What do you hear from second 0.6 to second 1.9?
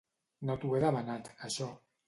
t'ho he demanat, això.